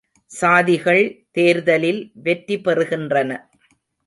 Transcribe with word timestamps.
சாதிகள் 0.31 1.03
தேர்தலில் 1.31 2.01
வெற்றி 2.23 2.57
பெறுகின்றன. 2.57 3.29